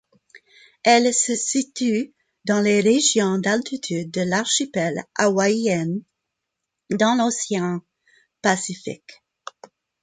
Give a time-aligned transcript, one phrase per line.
[0.81, 2.15] Elle se situe
[2.45, 5.99] dans les régions d'altitude de l'archipel hawaïen
[6.89, 7.81] dans l'océan
[8.41, 9.21] Pacifique.